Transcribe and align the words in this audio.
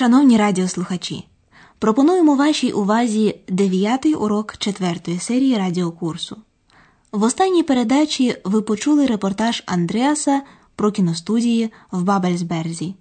Шановні 0.00 0.36
радіослухачі, 0.36 1.26
пропонуємо 1.78 2.34
вашій 2.34 2.72
увазі 2.72 3.40
дев'ятий 3.48 4.14
урок 4.14 4.56
четвертої 4.58 5.18
серії 5.18 5.58
радіокурсу. 5.58 6.36
В 7.12 7.22
останній 7.22 7.62
передачі 7.62 8.36
ви 8.44 8.62
почули 8.62 9.06
репортаж 9.06 9.62
Андреаса 9.66 10.42
про 10.76 10.92
кіностудії 10.92 11.70
в 11.90 12.02
Бабельсберзі. 12.02 12.94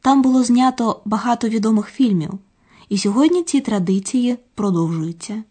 Там 0.00 0.22
було 0.22 0.44
знято 0.44 1.02
багато 1.04 1.48
відомих 1.48 1.86
фільмів, 1.86 2.32
і 2.88 2.98
сьогодні 2.98 3.42
ці 3.42 3.60
традиції 3.60 4.38
продовжуються. 4.54 5.42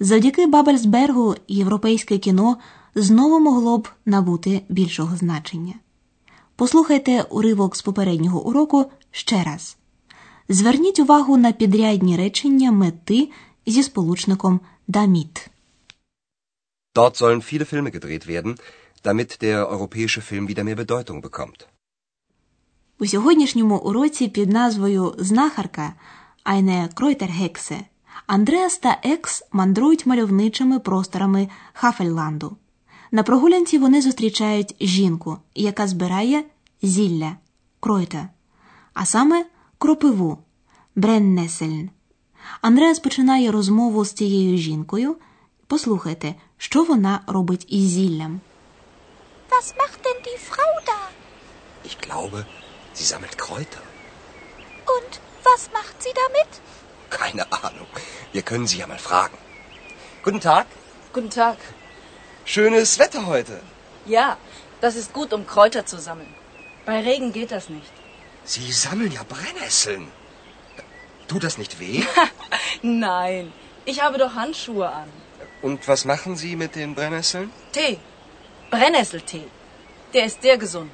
Завдяки 0.00 0.46
Бабельсбергу 0.46 1.34
європейське 1.48 2.18
кіно 2.18 2.56
знову 2.94 3.40
могло 3.40 3.78
б 3.78 3.88
набути 4.06 4.62
більшого 4.68 5.16
значення. 5.16 5.74
Послухайте 6.56 7.22
уривок 7.22 7.76
з 7.76 7.82
попереднього 7.82 8.46
уроку 8.46 8.84
ще 9.10 9.42
раз. 9.42 9.76
Зверніть 10.48 10.98
увагу 10.98 11.36
на 11.36 11.52
підрядні 11.52 12.16
речення 12.16 12.72
мети 12.72 13.30
зі 13.66 13.82
сполучником 13.82 14.60
damit. 14.88 15.48
Dort 16.94 17.14
sollen 17.22 17.40
viele 17.52 17.64
Filme 17.64 17.90
gedreht 17.90 18.26
werden, 18.26 18.58
damit 19.04 19.30
der 19.42 19.58
europäische 19.74 20.20
Film 20.20 20.48
wieder 20.48 20.64
mehr 20.64 20.76
Bedeutung 20.76 21.20
bekommt. 21.22 21.66
У 22.98 23.06
сьогоднішньому 23.06 23.78
уроці 23.78 24.28
під 24.28 24.50
назвою 24.52 25.14
Знахарка 25.18 25.94
Айне 26.42 26.88
Кройтергексе 26.94 27.80
Андреас 28.26 28.78
та 28.78 28.98
Екс 29.02 29.44
мандрують 29.52 30.06
мальовничими 30.06 30.78
просторами 30.78 31.48
Хафельланду. 31.72 32.56
На 33.10 33.22
прогулянці 33.22 33.78
вони 33.78 34.02
зустрічають 34.02 34.76
жінку, 34.80 35.38
яка 35.54 35.86
збирає 35.86 36.44
зілля 36.82 37.36
кройта, 37.80 38.28
а 38.94 39.06
саме 39.06 39.44
кропиву 39.83 40.37
Бреннесельн. 40.95 41.89
Андреас 42.61 42.99
починає 42.99 43.51
розмову 43.51 44.05
з 44.05 44.13
цією 44.13 44.57
жінкою. 44.57 45.15
Послухайте, 45.67 46.35
що 46.57 46.83
вона 46.83 47.21
робить 47.27 47.65
із 47.69 47.89
зіллям. 47.89 48.41
Was 49.51 49.73
macht 49.81 49.99
denn 50.05 50.19
die 50.27 50.39
Frau 50.49 50.73
da? 50.89 50.99
Ich 51.89 51.95
glaube, 52.05 52.37
sie 52.97 53.05
sammelt 53.11 53.35
Kräuter. 53.43 53.83
Und 54.95 55.11
was 55.49 55.61
macht 55.77 55.95
sie 56.03 56.13
damit? 56.23 56.51
Keine 57.19 57.43
Ahnung. 57.63 57.89
Wir 58.33 58.43
können 58.49 58.67
sie 58.67 58.79
ja 58.83 58.87
mal 58.87 59.03
fragen. 59.09 59.37
Guten 60.25 60.41
Tag. 60.49 60.65
Guten 61.15 61.31
Tag. 61.41 61.57
Schönes 62.45 62.89
Wetter 62.99 63.25
heute. 63.33 63.55
Ja, 64.05 64.27
das 64.81 64.95
ist 65.01 65.13
gut, 65.13 65.33
um 65.33 65.45
Kräuter 65.53 65.83
zu 65.91 65.97
sammeln. 66.07 66.33
Bei 66.85 66.97
Regen 67.09 67.31
geht 67.37 67.51
das 67.51 67.65
nicht. 67.69 67.93
Sie 68.53 68.71
sammeln 68.71 69.11
ja 69.11 69.23
Brennnesseln. 69.33 70.07
Tut 71.27 71.43
das 71.43 71.57
nicht 71.57 71.79
weh? 71.79 72.03
Nein, 72.81 73.53
ich 73.85 74.01
habe 74.03 74.17
doch 74.17 74.33
Handschuhe 74.35 74.87
an. 75.01 75.09
Und 75.61 75.87
was 75.87 76.05
machen 76.05 76.35
Sie 76.35 76.55
mit 76.55 76.75
den 76.75 76.95
Brennnesseln? 76.95 77.51
Tee. 77.73 77.97
Brennnesseltee. 78.71 79.47
Der 80.13 80.25
ist 80.25 80.41
sehr 80.41 80.57
gesund. 80.57 80.91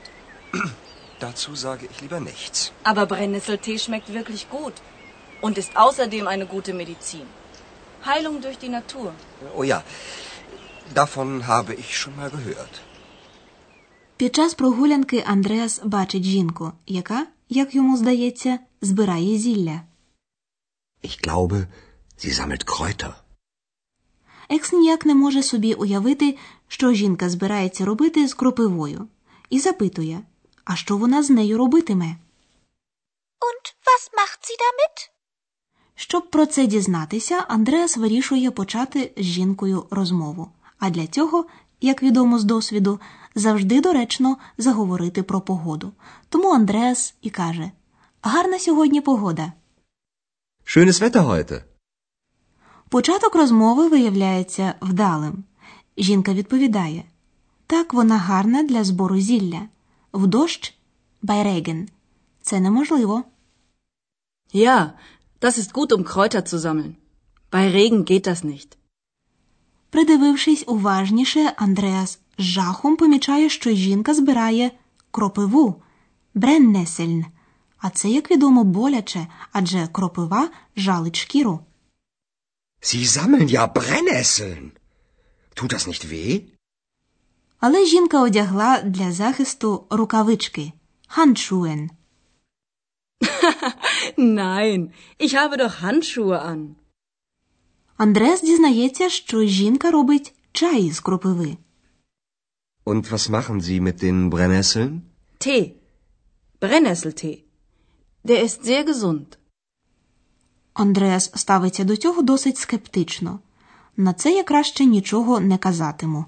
Dazu 1.20 1.56
sage 1.56 1.88
ich 1.92 2.02
lieber 2.02 2.20
nichts. 2.20 2.72
Aber 2.84 3.06
Brennnesseltee 3.06 3.78
schmeckt 3.80 4.14
wirklich 4.14 4.50
gut 4.50 4.74
und 5.42 5.58
ist 5.58 5.78
außerdem 5.78 6.28
eine 6.28 6.46
gute 6.46 6.74
Medizin. 6.74 7.28
Heilung 8.06 8.42
durch 8.42 8.58
die 8.58 8.70
Natur. 8.70 9.14
Oh 9.56 9.64
ja, 9.64 9.84
davon 10.94 11.48
habe 11.48 11.74
ich 11.74 11.98
schon 11.98 12.16
mal 12.16 12.30
gehört. 12.30 12.82
Під 14.18 14.36
час 14.36 14.54
прогулянки 14.54 15.24
Андреас 15.28 15.82
бачить 15.84 16.24
жінку, 16.24 16.72
яка, 16.88 17.26
як 17.51 17.75
йому 17.75 17.97
здається, 17.97 18.59
збирає 18.81 19.39
зілля. 19.39 19.83
Ich 21.03 21.27
glaube, 21.27 21.67
sie 22.19 22.33
sammelt 22.33 22.65
Kräuter. 22.65 23.13
Екс 24.49 24.73
ніяк 24.73 25.07
не 25.07 25.15
може 25.15 25.43
собі 25.43 25.75
уявити, 25.75 26.39
що 26.69 26.93
жінка 26.93 27.31
збирається 27.31 27.85
робити 27.85 28.29
з 28.29 28.35
кропивою, 28.35 29.09
і 29.51 29.61
запитує, 29.61 30.21
а 30.65 30.77
що 30.77 30.97
вона 30.97 31.23
з 31.23 31.31
нею 31.31 31.59
робитиме. 31.59 32.17
Und 33.47 33.65
was 33.87 34.03
macht 34.19 34.41
sie 34.43 34.57
damit? 34.65 35.11
Щоб 35.95 36.31
про 36.31 36.47
це 36.47 36.67
дізнатися, 36.67 37.45
Андреас 37.49 37.97
вирішує 37.97 38.51
почати 38.51 39.13
з 39.17 39.23
жінкою 39.23 39.87
розмову. 39.91 40.51
А 40.79 40.91
для 40.91 41.07
цього, 41.07 41.47
як 41.81 42.03
відомо 42.03 42.39
з 42.39 42.45
досвіду, 42.45 43.01
завжди 43.35 43.81
доречно 43.81 44.37
заговорити 44.59 45.23
про 45.23 45.41
погоду. 45.41 45.93
Тому 46.29 46.55
Андреас 46.55 47.15
і 47.23 47.31
каже: 47.31 47.71
Гарна 48.23 48.59
сьогодні 48.59 49.01
погода. 49.01 49.53
Schönes 50.65 51.03
Wetter 51.03 51.27
heute. 51.27 51.63
Початок 52.89 53.35
розмови 53.35 53.89
виявляється 53.89 54.75
вдалим. 54.81 55.45
Жінка 55.97 56.35
відповідає: 56.35 57.05
Так, 57.67 57.95
вона 57.95 58.19
гарна 58.19 58.63
для 58.63 58.85
збору 58.85 59.21
зілля. 59.21 59.61
В 60.13 60.27
дощ 60.27 60.75
байреген. 61.23 61.89
Це 62.43 62.61
неможливо. 62.61 63.25
Ja, 64.55 64.91
das 65.41 65.59
ist 65.59 65.73
gut, 65.73 65.93
um 65.93 66.05
Kräuter 66.05 66.43
zu 66.43 66.59
sammeln. 66.59 66.95
Bei 67.53 67.69
Regen 67.77 68.05
geht 68.05 68.27
das 68.27 68.45
nicht. 68.45 68.77
Придивившись 69.91 70.65
уважніше, 70.67 71.53
Андреас 71.57 72.19
з 72.41 72.43
жахом 72.43 72.97
помічає, 72.97 73.51
що 73.51 73.71
жінка 73.71 74.15
збирає 74.15 74.71
кропиву 75.11 75.83
бреннесельн. 76.35 77.25
А 77.79 77.91
це, 77.91 78.09
як 78.09 78.31
відомо, 78.31 78.65
боляче, 78.65 79.27
адже 79.53 79.87
кропива 79.87 80.49
жалить 80.77 81.17
шкіру. 81.17 81.61
Sie 82.83 83.05
sammeln 83.05 83.49
ja 83.57 83.65
Brennnesseln. 83.77 84.71
Tut 85.57 85.73
das 85.73 85.87
nicht 85.89 86.05
weh? 86.13 86.43
Але 87.59 87.87
жінка 87.87 88.23
одягла 88.23 88.83
для 88.83 89.13
захисту 89.13 89.87
рукавички 89.91 90.73
ханшуен. 91.07 91.91
Nein, 94.17 94.93
ich 95.19 95.35
habe 95.41 95.57
doch 95.57 95.75
Handschuhe 95.83 96.39
an. 96.53 96.69
Андреас 97.97 98.43
дізнається, 98.43 99.09
що 99.09 99.45
жінка 99.45 99.91
робить 99.91 100.35
чай 100.53 100.91
з 100.91 101.01
кропиви. 101.01 101.57
Und 102.85 103.11
was 103.13 103.29
machen 103.29 103.61
Sie 103.61 103.81
mit 103.81 104.03
den 104.03 104.31
Brennnesseln? 104.31 105.03
Tee. 105.39 105.77
Brennnesseltee. 106.61 107.45
Der 108.25 108.43
ist 108.43 108.65
sehr 108.65 108.85
gesund. 108.85 109.39
Андреас 110.75 111.31
ставиться 111.35 111.85
до 111.85 111.97
цього 111.97 112.23
досить 112.23 112.59
скептично. 112.59 113.41
На 113.97 114.13
це 114.13 114.33
я 114.33 114.45
краще 114.45 114.85
нічого 114.85 115.41
не 115.41 115.59
казатиму. 115.59 116.25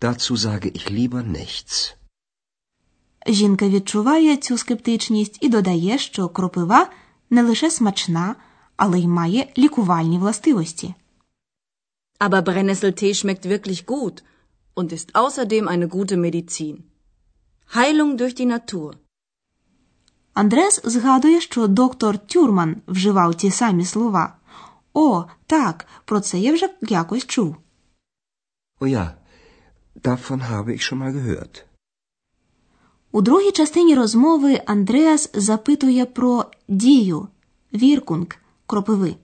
Dazu 0.00 0.36
sage 0.36 0.66
ich 0.76 0.90
lieber 0.90 1.26
nichts. 1.26 1.94
Жінка 3.26 3.68
відчуває 3.68 4.36
цю 4.36 4.58
скептичність 4.58 5.38
і 5.40 5.48
додає, 5.48 5.98
що 5.98 6.28
кропива 6.28 6.90
не 7.30 7.42
лише 7.42 7.70
смачна, 7.70 8.36
але 8.76 8.98
й 9.00 9.06
має 9.06 9.52
лікувальні 9.58 10.18
властивості. 10.18 10.94
Aber 12.20 12.42
Brennnesseltee 12.42 13.14
schmeckt 13.14 13.46
wirklich 13.46 13.84
gut 13.86 14.22
und 14.74 14.92
ist 14.92 15.14
außerdem 15.14 15.68
eine 15.68 15.88
gute 15.88 16.16
Medizin. 16.16 16.76
Heilung 17.74 18.16
durch 18.16 18.34
die 18.34 18.50
Natur. 18.56 18.94
Андрес 20.34 20.80
згадує, 20.84 21.40
що 21.40 21.66
доктор 21.66 22.18
Тюрман 22.18 22.76
вживав 22.86 23.34
ті 23.34 23.50
самі 23.50 23.84
слова. 23.84 24.36
О, 24.94 25.24
так, 25.46 25.86
про 26.04 26.20
це 26.20 26.38
я 26.38 26.52
вже 26.52 26.68
якось 26.82 27.26
чув. 27.26 27.56
Oh 28.80 28.88
ja, 28.88 29.06
davon 30.02 30.40
habe 30.50 30.70
ich 30.74 30.82
schon 30.82 30.98
mal 30.98 31.12
gehört. 31.12 31.64
У 33.12 33.22
другій 33.22 33.50
частині 33.52 33.94
розмови 33.94 34.62
Андреас 34.66 35.30
запитує 35.34 36.04
про 36.06 36.44
дію 36.68 37.28
віркунг 37.72 38.26
кропиви. 38.66 39.16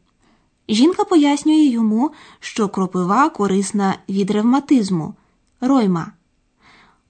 Жінка 0.69 1.05
пояснює 1.05 1.64
йому, 1.64 2.11
що 2.41 2.69
кропива 2.69 3.29
корисна 3.29 3.99
від 4.08 4.31
ревматизму 4.31 5.14
ройма. 5.62 6.12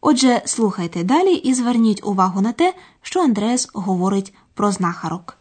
Отже, 0.02 0.42
слухайте 0.46 1.04
далі 1.04 1.34
і 1.36 1.54
зверніть 1.54 2.04
увагу 2.04 2.42
на 2.42 2.52
те, 2.52 2.74
що 3.02 3.20
Андреас 3.20 3.70
говорить 3.74 4.34
про 4.54 4.72
знахарок. 4.72 5.38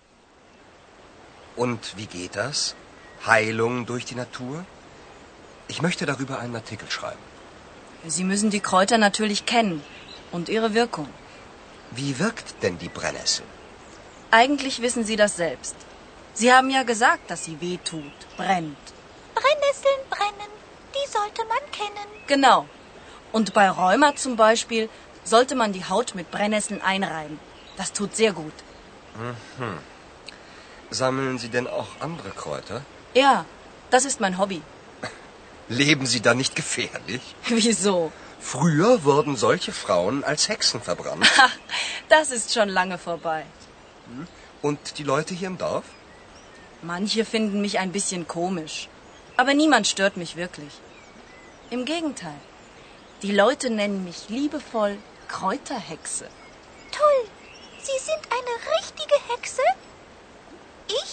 Und 1.57 1.79
wie 1.99 2.09
geht 2.17 2.37
das? 2.37 2.75
Heilung 3.27 3.87
durch 3.87 4.05
die 4.11 4.19
Natur? 4.25 4.65
Ich 5.73 5.81
möchte 5.83 6.05
darüber 6.13 6.35
einen 6.43 6.57
Artikel 6.63 6.89
schreiben. 6.97 7.25
Sie 8.15 8.25
müssen 8.25 8.51
die 8.51 8.65
Kräuter 8.69 8.99
natürlich 8.99 9.47
kennen 9.47 9.81
und 10.35 10.49
ihre 10.49 10.75
Wirkung. 10.75 11.09
Wie 11.99 12.19
wirkt 12.19 12.49
denn 12.63 12.77
die 12.79 12.93
Brennnessel? 12.99 13.47
Eigentlich 14.31 14.83
wissen 14.83 15.05
Sie 15.05 15.17
das 15.17 15.37
selbst. 15.37 15.77
Sie 16.35 16.53
haben 16.53 16.71
ja 16.79 16.83
gesagt, 16.83 17.31
dass 17.31 17.45
sie 17.45 17.61
weh 17.61 17.79
tut, 17.91 18.19
brennt. 18.37 18.85
Brennnesseln 19.39 20.01
brennen, 20.15 20.53
die 20.95 21.07
sollte 21.17 21.43
man 21.53 21.65
kennen. 21.81 22.09
Genau. 22.27 22.67
Und 23.32 23.54
bei 23.54 23.70
Rheuma 23.70 24.16
zum 24.16 24.36
Beispiel 24.36 24.90
sollte 25.24 25.56
man 25.56 25.74
die 25.74 25.86
Haut 25.86 26.16
mit 26.16 26.32
Brennnesseln 26.32 26.82
einreiben. 26.82 27.40
Das 27.78 27.94
tut 27.94 28.16
sehr 28.16 28.34
gut. 28.34 28.54
Sammeln 30.90 31.38
Sie 31.38 31.50
denn 31.50 31.68
auch 31.68 31.88
andere 32.00 32.30
Kräuter? 32.30 32.82
Ja, 33.14 33.46
das 33.92 34.06
ist 34.06 34.20
mein 34.20 34.38
Hobby. 34.38 34.62
Leben 35.70 36.06
Sie 36.06 36.22
da 36.22 36.34
nicht 36.34 36.56
gefährlich? 36.56 37.36
Wieso? 37.48 38.12
Früher 38.40 39.04
wurden 39.04 39.36
solche 39.36 39.74
Frauen 39.74 40.24
als 40.24 40.50
Hexen 40.50 40.82
verbrannt. 40.82 41.28
Ach, 41.38 41.56
das 42.08 42.32
ist 42.32 42.54
schon 42.54 42.70
lange 42.70 42.98
vorbei. 42.98 43.46
Und 44.62 44.98
die 44.98 45.04
Leute 45.04 45.34
hier 45.34 45.48
im 45.48 45.58
Dorf? 45.58 45.84
Manche 46.82 47.26
finden 47.26 47.62
mich 47.62 47.80
ein 47.80 47.92
bisschen 47.92 48.28
komisch. 48.28 48.88
Aber 49.38 49.54
niemand 49.54 49.88
stört 49.88 50.18
mich 50.18 50.36
wirklich. 50.36 50.74
Im 51.70 51.86
Gegenteil. 51.86 52.40
Die 53.22 53.34
Leute 53.34 53.70
nennen 53.70 54.06
mich 54.06 54.30
liebevoll 54.30 54.98
Kräuterhexe. 55.28 56.26
Toll. 57.00 57.22
Sie 57.88 58.00
sind 58.08 58.24
eine 58.38 58.56
richtige 58.78 59.18
Hexe? 59.30 59.66
Ich? 61.00 61.12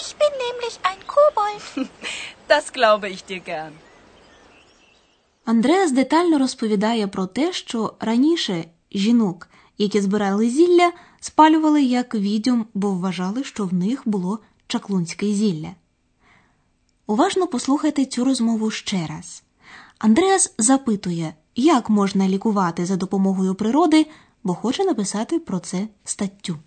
Ich 0.00 0.10
bin 0.20 0.32
nämlich 0.46 0.74
ein 0.90 1.00
Kobold. 1.14 1.64
Das 2.48 2.72
glaube 2.72 3.08
ich 3.14 3.24
dir 3.24 3.40
gern. 3.40 3.72
Андреас 5.44 5.92
детально 5.92 6.38
розповідає 6.38 7.06
про 7.06 7.26
те, 7.26 7.52
що 7.52 7.94
раніше 8.00 8.64
жінок, 8.92 9.48
які 9.78 10.00
збирали 10.00 10.50
зілля, 10.50 10.92
спалювали 11.20 11.82
як 11.82 12.14
відьом, 12.14 12.66
бо 12.74 12.90
вважали, 12.90 13.44
що 13.44 13.66
в 13.66 13.74
них 13.74 14.02
було 14.04 14.38
чаклунське 14.66 15.26
зілля. 15.26 15.70
Уважно 17.06 17.46
послухайте 17.46 18.04
цю 18.04 18.24
розмову 18.24 18.70
ще 18.70 19.06
раз. 19.06 19.42
Андреас 19.98 20.54
запитує, 20.58 21.34
як 21.54 21.90
можна 21.90 22.28
лікувати 22.28 22.86
за 22.86 22.96
допомогою 22.96 23.54
природи, 23.54 24.06
бо 24.42 24.54
хоче 24.54 24.84
написати 24.84 25.38
про 25.38 25.60
це 25.60 25.88
статтю. 26.04 26.58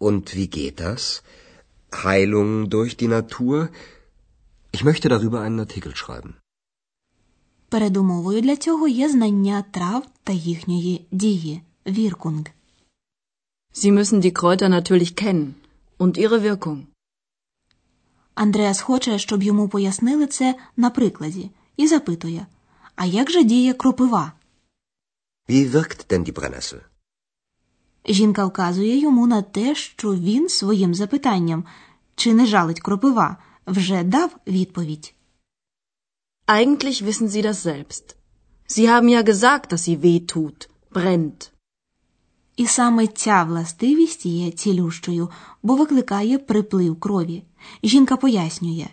Und 0.00 0.36
wie 0.36 0.48
geht 0.56 0.80
das? 0.80 1.22
Heilung 1.90 2.68
durch 2.68 2.96
die 2.96 3.08
Natur? 3.08 3.68
Ich 4.72 4.82
möchte 4.84 5.08
darüber 5.08 5.40
einen 5.40 5.60
Artikel 5.60 5.94
schreiben. 5.94 6.34
Передумовою 7.68 8.40
для 8.40 8.56
цього 8.56 8.88
є 8.88 9.08
знання 9.08 9.64
трав 9.70 10.06
та 10.24 10.32
їхньої 10.32 11.06
дії 11.10 11.62
віркунг. 11.86 12.46
Sie 13.74 13.92
müssen 13.92 14.20
die 14.20 14.32
Kräuter 14.32 14.68
natürlich 14.68 15.14
kennen 15.22 15.54
und 15.98 16.18
ihre 16.18 16.38
Wirkung. 16.42 16.80
Андреас 18.34 18.80
хоче, 18.80 19.18
щоб 19.18 19.42
йому 19.42 19.68
пояснили 19.68 20.26
це 20.26 20.54
на 20.76 20.90
прикладі, 20.90 21.50
і 21.76 21.86
запитує: 21.86 22.46
А 22.96 23.04
як 23.04 23.30
же 23.30 23.44
діє 23.44 23.74
кропива? 23.74 24.32
Wie 25.48 25.70
wirkt 25.70 26.10
denn 26.10 26.24
die 26.24 26.32
Brennnessel? 26.32 26.80
Жінка 28.08 28.44
вказує 28.46 28.98
йому 28.98 29.26
на 29.26 29.42
те, 29.42 29.74
що 29.74 30.14
він 30.14 30.48
своїм 30.48 30.94
запитанням, 30.94 31.64
чи 32.14 32.34
не 32.34 32.46
жалить 32.46 32.80
кропива, 32.80 33.36
вже 33.66 34.02
дав 34.02 34.36
відповідь. 34.46 35.14
Eigentlich 36.46 37.02
wissen 37.02 37.28
Sie 37.28 37.42
das 37.42 37.58
selbst. 37.68 38.16
Sie 38.74 38.88
haben 38.88 39.08
ja 39.08 39.22
gesagt, 39.22 39.72
dass 39.72 39.84
sie 39.84 39.96
weh 40.02 40.20
tut, 40.26 40.68
brennt. 40.92 41.50
І 42.56 42.66
саме 42.66 43.06
ця 43.06 43.44
властивість 43.44 44.26
є 44.26 44.50
цілющою, 44.50 45.30
бо 45.62 45.76
викликає 45.76 46.38
приплив 46.38 47.00
крові. 47.00 47.42
Жінка 47.82 48.16
пояснює, 48.16 48.88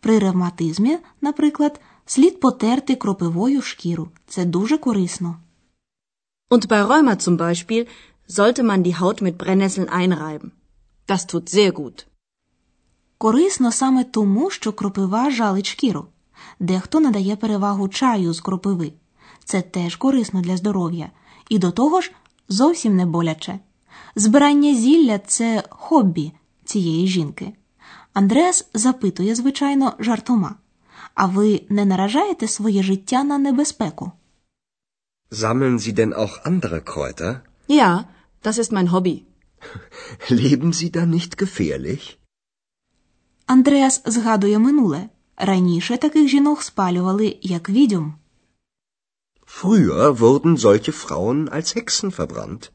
при 0.00 0.18
ревматизмі, 0.18 0.98
наприклад, 1.20 1.80
слід 2.10 2.40
потерти 2.40 2.96
кропивою 2.96 3.62
шкіру. 3.62 4.08
Це 4.26 4.44
дуже 4.44 4.78
корисно. 4.78 5.36
Und 6.50 6.68
bei 6.68 6.86
Rheuma 6.86 7.16
zum 7.16 7.36
Beispiel 7.36 7.86
sollte 8.28 8.62
man 8.62 8.82
die 8.82 8.98
Haut 9.00 9.22
mit 9.22 9.36
Brennnesseln 9.38 9.88
einreiben. 9.88 10.50
Das 11.08 11.26
tut 11.26 11.48
sehr 11.48 11.72
gut. 11.72 12.06
Корисно 13.18 13.72
саме 13.72 14.04
тому, 14.04 14.50
що 14.50 14.72
кропива 14.72 15.30
жалить 15.30 15.66
шкіру. 15.66 16.06
Дехто 16.60 17.00
надає 17.00 17.36
перевагу 17.36 17.88
чаю 17.88 18.32
з 18.32 18.40
кропиви. 18.40 18.92
Це 19.44 19.62
теж 19.62 19.96
корисно 19.96 20.40
для 20.40 20.56
здоров'я. 20.56 21.10
І 21.48 21.58
до 21.58 21.70
того 21.70 22.00
ж 22.00 22.12
зовсім 22.48 22.96
не 22.96 23.06
боляче. 23.06 23.58
Збирання 24.16 24.74
зілля 24.74 25.18
це 25.18 25.64
хобі 25.70 26.32
цієї 26.64 27.06
жінки. 27.08 27.52
Андреас 28.12 28.68
запитує, 28.74 29.34
звичайно, 29.34 29.92
жартома. 29.98 30.54
А 31.14 31.26
ви 31.26 31.62
не 31.68 31.84
наражаєте 31.84 32.48
своє 32.48 32.82
життя 32.82 33.24
на 33.24 33.38
небезпеку? 33.38 34.12
Sammeln 35.30 35.78
Sie 35.78 35.92
denn 35.92 36.14
auch 36.14 36.34
andere 36.44 36.80
Kräuter? 36.80 37.40
Ja, 37.68 38.04
das 38.42 38.58
ist 38.58 38.72
mein 38.72 38.92
Hobby. 38.92 39.22
Leben 40.30 40.72
Sie 40.72 40.90
da 40.90 41.06
nicht 41.06 41.36
gefährlich? 41.42 42.16
Андреас 43.46 44.02
згадує 44.06 44.58
минуле. 44.58 45.08
Раніше 45.36 45.96
таких 45.96 46.28
жінок 46.28 46.62
спалювали 46.62 47.38
як 47.42 47.68
відьом. 47.68 48.14
Früher 49.46 50.18
wurden 50.18 50.56
solche 50.56 50.92
Frauen 50.92 51.48
als 51.56 51.76
Hexen 51.76 52.16
verbrannt. 52.16 52.70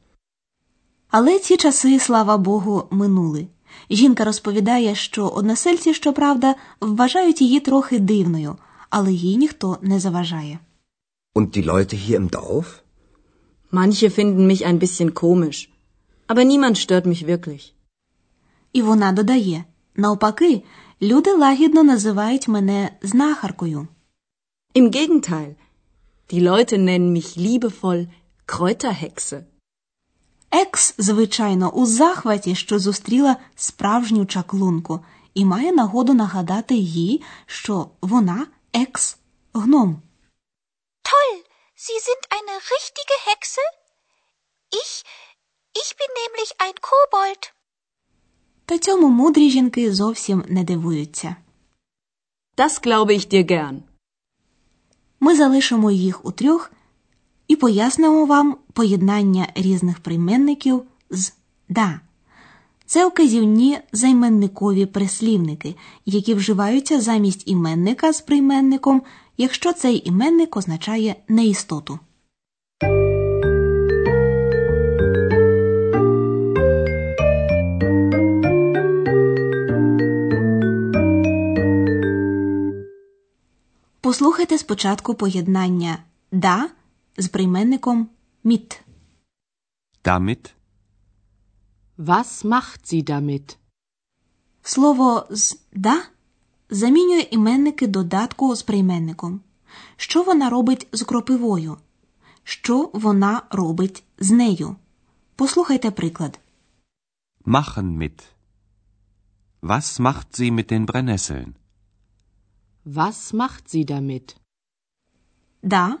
Але 1.10 1.38
ці 1.38 1.56
часи, 1.56 2.00
слава 2.00 2.36
Богу, 2.36 2.88
минули. 2.90 3.48
Жінка 3.90 4.24
розповідає, 4.24 4.94
що 4.94 5.28
односельці, 5.28 5.94
щоправда, 5.94 6.54
вважають 6.80 7.42
її 7.42 7.60
трохи 7.60 7.98
дивною, 7.98 8.56
але 8.90 9.12
їй 9.12 9.36
ніхто 9.36 9.78
не 9.82 10.00
заважає. 10.00 10.58
Und 11.34 11.46
die 11.56 11.64
Leute 11.72 11.94
hier 11.94 12.16
im 12.20 12.28
Dorf? 12.30 12.66
Manche 13.72 14.08
finden 14.10 14.46
mich 14.46 14.62
ein 14.66 14.78
bisschen 14.78 15.10
komisch. 15.10 15.68
Aber 16.28 16.44
niemand 16.44 16.76
stört 16.76 17.06
mich 17.06 17.26
wirklich. 17.26 17.72
І 18.72 18.82
вона 18.82 19.12
додає: 19.12 19.64
навпаки, 19.96 20.62
люди 21.02 21.32
лагідно 21.32 21.82
називають 21.82 22.48
мене 22.48 22.90
знахаркою. 23.02 23.88
Im 24.74 24.90
Gegenteil. 24.90 25.54
Die 26.30 26.40
Leute 26.40 26.76
nennen 26.78 27.12
mich 27.12 27.36
liebevoll 27.36 28.06
Kräuterhexe. 28.46 29.44
Екс, 30.50 30.94
звичайно, 30.98 31.70
у 31.70 31.86
захваті, 31.86 32.54
що 32.54 32.78
зустріла 32.78 33.36
справжню 33.56 34.26
чаклунку, 34.26 35.04
і 35.34 35.44
має 35.44 35.72
нагоду 35.72 36.14
нагадати 36.14 36.74
їй, 36.74 37.22
що 37.46 37.90
вона 38.00 38.46
екс 38.72 39.16
гном. 39.52 40.02
Toll. 41.02 41.42
Sie 41.86 41.98
sind 42.08 42.22
eine 42.38 42.56
richtige 42.74 43.16
Hexe? 43.26 43.64
Ich? 44.80 44.92
Ich 45.82 45.90
bin 45.98 46.10
nämlich 46.22 46.50
ein 46.58 46.76
Kobold. 46.88 47.52
Та 48.64 48.78
цьому 48.78 49.08
мудрі 49.08 49.50
жінки 49.50 49.94
зовсім 49.94 50.44
не 50.48 50.64
дивуються. 50.64 51.36
Das 52.56 52.86
glaube 52.86 53.10
ich 53.10 53.32
dir 53.32 53.50
gern. 53.50 53.82
Ми 55.20 55.36
залишимо 55.36 55.90
їх 55.90 56.24
у 56.24 56.32
трьох 56.32 56.70
і 57.48 57.56
пояснимо 57.56 58.24
вам 58.24 58.56
поєднання 58.72 59.48
різних 59.54 60.00
прийменників 60.00 60.82
з 61.10 61.32
да. 61.68 62.00
Це 62.86 63.06
вказівні 63.06 63.78
займенникові 63.92 64.86
прислівники, 64.86 65.74
які 66.06 66.34
вживаються 66.34 67.00
замість 67.00 67.48
іменника 67.48 68.12
з 68.12 68.20
прийменником, 68.20 69.02
якщо 69.36 69.72
цей 69.72 70.08
іменник 70.08 70.56
означає 70.56 71.16
неістоту. 71.28 71.98
Послухайте 84.00 84.58
спочатку 84.58 85.14
поєднання 85.14 85.98
да 86.32 86.68
з 87.18 87.28
прийменником 87.28 88.08
міт. 88.44 88.80
Damit? 90.04 90.52
Was 91.98 92.44
macht 92.44 92.92
sie 92.92 93.10
damit? 93.10 93.56
Слово 94.62 95.26
з 95.30 95.58
да 95.72 96.02
замінює 96.70 97.28
іменники 97.30 97.86
додатку 97.86 98.56
з 98.56 98.62
прийменником. 98.62 99.40
Що 99.96 100.22
вона 100.22 100.50
робить 100.50 100.88
з 100.92 101.02
кропивою? 101.02 101.78
Що 102.44 102.90
вона 102.92 103.42
робить 103.50 104.04
з 104.18 104.30
нею? 104.30 104.76
Послухайте 105.36 105.90
приклад. 105.90 106.40
Machen 107.44 107.98
mit. 107.98 108.22
Was 109.62 110.00
macht 110.00 110.36
sie 110.36 110.50
mit 110.50 110.70
den 110.70 110.86
Brennnesseln? 110.86 111.54
Was 112.84 113.32
macht 113.32 113.68
sie 113.68 113.84
damit? 113.84 114.36
Да 115.62 115.98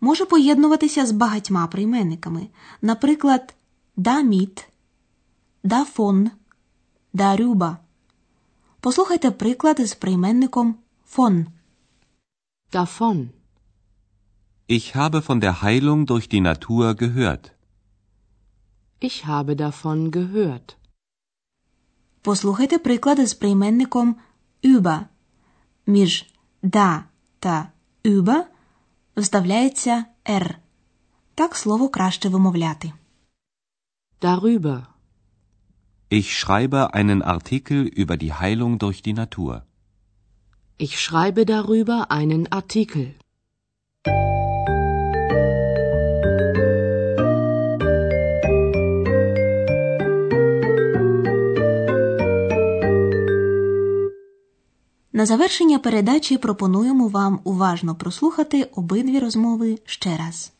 може 0.00 0.24
поєднуватися 0.24 1.06
з 1.06 1.12
багатьма 1.12 1.66
прийменниками. 1.66 2.48
Наприклад, 2.82 3.54
damit, 3.96 4.64
davon, 5.64 6.30
darüber. 7.14 7.76
Послухайте 8.80 9.30
приклад 9.30 9.86
з 9.86 9.94
прийменником 9.94 10.74
von. 11.16 11.46
Davon. 12.72 13.28
Ich 14.68 14.94
habe 14.94 15.22
von 15.22 15.40
der 15.40 15.62
Heilung 15.62 16.06
durch 16.06 16.28
die 16.28 16.42
Natur 16.42 16.94
gehört. 16.94 17.52
Ich 19.00 19.26
habe 19.26 19.56
davon 19.56 20.10
gehört. 20.10 20.76
Послухайте 22.22 22.78
приклади 22.78 23.26
з 23.26 23.34
прийменником 23.34 24.16
über. 24.64 25.00
Між 25.86 26.26
да 26.62 27.04
та 27.38 27.68
über 28.04 28.44
вставляється 29.17 30.05
«р». 30.29 30.59
Так 31.35 31.55
слово 31.55 31.89
краще 31.89 32.29
вимовляти. 32.29 32.93
Darüber. 34.21 34.85
Ich 36.09 36.37
schreibe 36.37 36.93
einen 36.93 37.21
Artikel 37.23 37.79
über 38.01 38.17
die 38.17 38.33
Heilung 38.33 38.77
durch 38.77 39.01
die 39.01 39.13
Natur. 39.13 39.65
Ich 40.77 40.99
schreibe 40.99 41.45
darüber 41.45 42.11
einen 42.11 42.43
Artikel. 42.59 43.05
На 55.18 55.26
завершення 55.26 55.78
передачі 55.78 56.38
пропонуємо 56.38 57.08
вам 57.08 57.40
уважно 57.44 57.94
прослухати 57.94 58.62
обидві 58.74 59.18
розмови 59.18 59.78
ще 59.84 60.16
раз. 60.16 60.52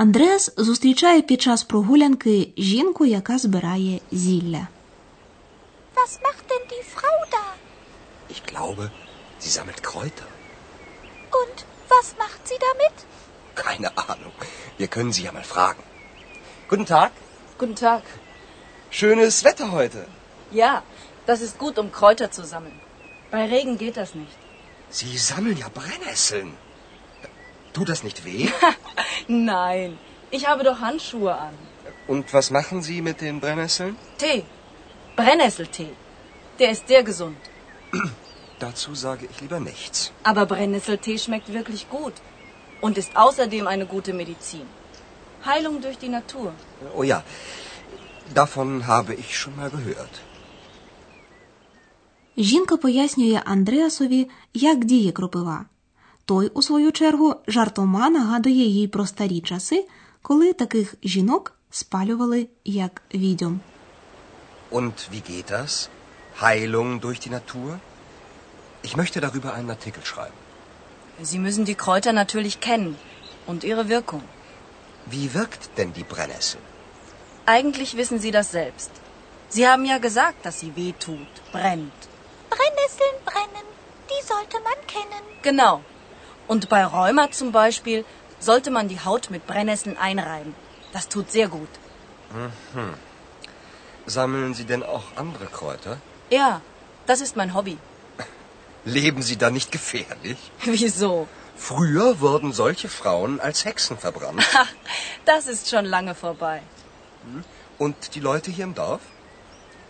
Андреас 0.00 0.52
зустрічає 0.56 1.22
під 1.22 1.42
час 1.42 1.64
прогулянки 1.64 2.48
жінку, 2.58 3.04
яка 3.06 3.38
збирає 3.38 4.00
зілля. 4.12 4.68
Was 5.96 6.20
macht 6.26 6.44
denn 6.50 6.64
die 6.72 6.84
Frau 6.94 7.18
da? 7.34 7.44
Ich 8.34 8.40
glaube, 8.50 8.82
sie 9.42 9.50
sammelt 9.56 9.80
Kräuter. 9.88 10.28
Und 11.40 11.56
was 11.94 12.06
macht 12.22 12.40
sie 12.48 12.58
damit? 12.68 12.96
Keine 13.64 13.88
Ahnung. 14.08 14.34
Wir 14.78 14.88
können 14.94 15.12
sie 15.16 15.24
ja 15.28 15.32
mal 15.32 15.48
fragen. 15.54 15.82
Guten 16.70 16.86
Tag. 16.94 17.12
Guten 17.60 17.78
Tag. 17.86 18.02
Schönes 18.90 19.34
Wetter 19.46 19.68
heute. 19.78 20.00
Ja, 20.62 20.72
das 21.28 21.40
ist 21.46 21.58
gut, 21.58 21.76
um 21.82 21.88
Kräuter 21.98 22.28
zu 22.36 22.42
sammeln. 22.52 22.78
Bei 23.30 23.42
Regen 23.54 23.76
geht 23.78 23.96
das 23.96 24.14
nicht. 24.14 24.38
Sie 24.90 25.16
sammeln 25.30 25.58
ja 25.64 25.68
Brennnesseln. 25.80 26.50
Tut 27.72 27.88
das 27.88 28.02
nicht 28.02 28.24
weh? 28.24 28.48
Nein, 29.28 29.98
ich 30.30 30.46
habe 30.48 30.64
doch 30.64 30.80
Handschuhe 30.80 31.34
an. 31.46 31.54
Und 32.06 32.32
was 32.32 32.50
machen 32.50 32.82
Sie 32.82 33.00
mit 33.02 33.20
den 33.20 33.40
Brennnesseln? 33.40 33.96
Tee. 34.18 34.44
Brennnesseltee. 35.16 35.92
Der 36.58 36.70
ist 36.70 36.88
sehr 36.88 37.02
gesund. 37.02 37.36
Dazu 38.58 38.94
sage 38.94 39.28
ich 39.30 39.40
lieber 39.40 39.60
nichts. 39.60 40.12
Aber 40.22 40.46
Brennnesseltee 40.46 41.18
schmeckt 41.18 41.52
wirklich 41.52 41.88
gut 41.90 42.14
und 42.80 42.98
ist 42.98 43.16
außerdem 43.16 43.66
eine 43.66 43.86
gute 43.86 44.12
Medizin. 44.12 44.66
Heilung 45.44 45.80
durch 45.80 45.98
die 45.98 46.08
Natur. 46.08 46.52
Oh 46.96 47.02
ja, 47.02 47.22
davon 48.34 48.86
habe 48.86 49.14
ich 49.14 49.38
schon 49.38 49.56
mal 49.56 49.70
gehört. 49.70 50.14
Жінка 52.38 52.76
пояснює 52.76 53.42
Андреасові, 53.44 54.28
як 54.54 54.84
діє 54.84 55.12
кропива. 55.12 55.64
Той, 56.24 56.50
у 56.54 56.62
свою 56.62 56.92
чергу, 56.92 57.34
жартома 57.46 58.10
нагадує 58.10 58.66
їй 58.66 58.88
про 58.88 59.06
старі 59.06 59.40
часи, 59.40 59.86
коли 60.22 60.52
таких 60.52 60.94
жінок 61.02 61.52
спалювали 61.70 62.48
як 62.64 63.02
відьом. 63.14 63.60
Und 64.70 64.94
wie 65.12 65.22
geht 65.30 65.50
das? 65.50 65.88
Heilung 66.40 67.00
durch 67.00 67.20
die 67.24 67.30
Natur? 67.38 67.78
Ich 68.82 68.96
möchte 68.96 69.20
darüber 69.26 69.50
einen 69.56 69.70
Artikel 69.76 70.02
schreiben. 70.04 70.38
Sie 71.30 71.38
müssen 71.38 71.64
die 71.64 71.80
Kräuter 71.84 72.12
natürlich 72.12 72.56
kennen 72.60 72.96
und 73.46 73.64
ihre 73.70 73.88
Wirkung. 73.88 74.22
Wie 75.14 75.26
wirkt 75.34 75.62
denn 75.76 75.92
die 75.98 76.06
Brennnessel? 76.12 76.60
Eigentlich 77.46 77.96
wissen 77.96 78.18
Sie 78.24 78.32
das 78.38 78.50
selbst. 78.50 78.90
Sie 79.48 79.66
haben 79.68 79.84
ja 79.84 79.98
gesagt, 79.98 80.44
dass 80.44 80.60
sie 80.60 80.72
weh 80.76 80.92
tut, 80.92 81.32
brennt. 81.52 82.00
Brennnesseln 82.50 83.16
brennen, 83.24 83.66
die 84.10 84.22
sollte 84.26 84.58
man 84.68 84.78
kennen. 84.94 85.24
Genau. 85.42 85.74
Und 86.51 86.67
bei 86.67 86.83
Rheuma 86.83 87.31
zum 87.31 87.53
Beispiel 87.53 88.03
sollte 88.39 88.71
man 88.71 88.89
die 88.89 88.99
Haut 88.99 89.29
mit 89.29 89.47
Brennnesseln 89.47 89.97
einreiben. 89.97 90.53
Das 90.91 91.07
tut 91.07 91.31
sehr 91.31 91.47
gut. 91.47 91.69
Sammeln 94.05 94.53
Sie 94.53 94.65
denn 94.65 94.83
auch 94.83 95.05
andere 95.15 95.45
Kräuter? 95.45 95.95
Ja, 96.29 96.59
das 97.05 97.21
ist 97.21 97.37
mein 97.37 97.53
Hobby. 97.53 97.77
Leben 98.83 99.21
Sie 99.21 99.37
da 99.37 99.49
nicht 99.49 99.71
gefährlich? 99.71 100.51
Wieso? 100.65 101.29
Früher 101.55 102.19
wurden 102.19 102.51
solche 102.51 102.89
Frauen 102.89 103.39
als 103.39 103.63
Hexen 103.63 103.97
verbrannt. 103.97 104.43
Das 105.31 105.47
ist 105.47 105.69
schon 105.69 105.85
lange 105.85 106.15
vorbei. 106.15 106.61
Und 107.77 108.15
die 108.15 108.23
Leute 108.29 108.51
hier 108.51 108.65
im 108.65 108.75
Dorf? 108.75 109.03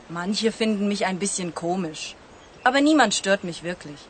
Manche 0.09 0.51
finden 0.51 0.87
mich 0.87 1.05
ein 1.07 1.17
bisschen 1.17 1.55
komisch. 1.55 2.15
Aber 2.63 2.81
niemand 2.81 3.15
stört 3.15 3.43
mich 3.43 3.63
wirklich. 3.63 4.01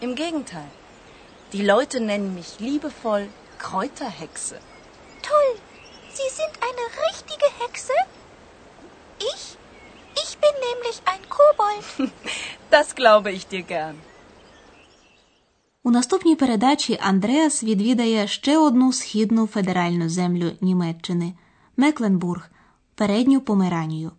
Im 0.00 0.14
Gegenteil. 0.14 0.70
Die 1.52 1.62
Leute 1.62 2.00
nennen 2.00 2.34
mich 2.34 2.50
liebevoll 2.58 3.28
Kräuterhexe. 3.58 4.56
Toll, 5.28 5.50
Sie 6.18 6.30
sind 6.38 6.54
eine 6.68 6.84
richtige 7.06 7.48
Hexe? 7.60 7.96
Ich? 9.30 9.42
Ich 10.22 10.32
bin 10.42 10.54
nämlich 10.68 10.98
ein 11.12 11.22
Kobold. 11.38 11.86
Das 12.70 12.94
glaube 12.94 13.30
ich 13.32 13.46
dir 13.52 13.62
gern. 13.62 13.96
У 15.86 15.90
наступній 15.90 16.36
передачі 16.36 16.98
Андреас 17.02 17.62
відвідає 17.64 18.26
ще 18.28 18.58
одну 18.58 18.92
східну 18.92 19.46
федеральну 19.46 20.08
землю 20.08 20.52
Німеччини 20.60 21.34
Мекленбург, 21.76 22.50
передню 22.94 23.40
Померанію. 23.40 24.12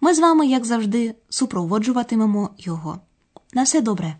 Ми 0.00 0.14
з 0.14 0.18
вами, 0.18 0.46
як 0.46 0.64
завжди, 0.64 1.14
супроводжуватимемо 1.28 2.50
його. 2.58 2.98
На 3.52 3.62
все 3.62 3.80
добре! 3.80 4.16